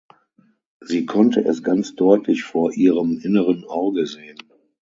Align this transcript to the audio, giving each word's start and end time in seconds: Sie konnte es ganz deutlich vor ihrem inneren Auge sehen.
Sie 0.79 1.05
konnte 1.05 1.45
es 1.45 1.61
ganz 1.61 1.93
deutlich 1.93 2.43
vor 2.43 2.73
ihrem 2.73 3.19
inneren 3.19 3.63
Auge 3.65 4.07
sehen. 4.07 4.39